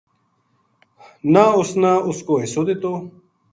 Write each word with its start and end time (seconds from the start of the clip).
نہ 1.33 1.43
اُس 1.57 1.69
نا 1.81 1.91
اُس 2.07 2.19
کو 2.27 2.33
حصو 2.41 2.61
دِتو 2.67 2.93